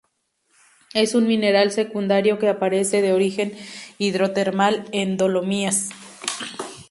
Es 0.95 1.13
un 1.13 1.27
mineral 1.27 1.69
secundario 1.69 2.39
que 2.39 2.49
aparece 2.49 3.03
de 3.03 3.13
origen 3.13 3.53
hidrotermal 3.99 4.85
en 4.93 5.15
dolomías. 5.15 5.89